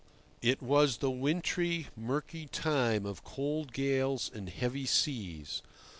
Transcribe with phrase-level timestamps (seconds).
[0.41, 5.61] It was the wintry, murky time of cold gales and heavy seas.